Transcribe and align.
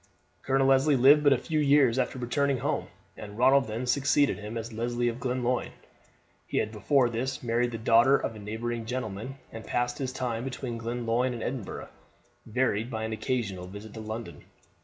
Colonel 0.41 0.65
Leslie 0.65 0.95
lived 0.95 1.23
but 1.23 1.31
a 1.31 1.37
few 1.37 1.59
years 1.59 1.99
after 1.99 2.17
returning 2.17 2.57
home, 2.57 2.87
and 3.15 3.37
Ronald 3.37 3.67
then 3.67 3.85
succeeded 3.85 4.39
him 4.39 4.57
as 4.57 4.73
Leslie 4.73 5.09
of 5.09 5.19
Glenlyon. 5.19 5.73
He 6.47 6.57
had 6.57 6.71
before 6.71 7.07
this 7.07 7.43
married 7.43 7.69
the 7.69 7.77
daughter 7.77 8.17
of 8.17 8.35
a 8.35 8.39
neighbouring 8.39 8.87
gentleman, 8.87 9.35
and 9.51 9.63
passed 9.63 9.99
his 9.99 10.11
time 10.11 10.43
between 10.43 10.79
Glenlyon 10.79 11.35
and 11.35 11.43
Edinburgh, 11.43 11.89
varied 12.47 12.89
by 12.89 13.03
an 13.03 13.13
occasional 13.13 13.67
visit 13.67 13.93
to 13.93 13.99
London. 14.01 14.45